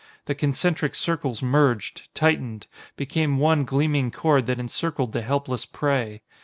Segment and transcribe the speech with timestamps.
[0.25, 2.65] The concentric circles merged tightened
[2.95, 6.23] became one gleaming cord that encircled the helpless prey.